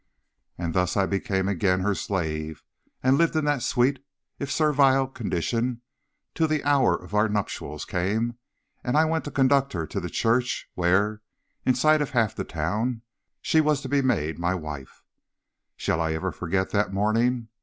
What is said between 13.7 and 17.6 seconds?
to be made my wife. Shall I ever forget that morning?